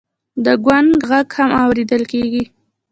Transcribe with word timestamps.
د 0.45 0.47
ګونګ 0.65 0.91
غږ 1.09 1.29
هم 1.37 1.49
اورېدل 1.63 2.03
کېږي. 2.11 2.43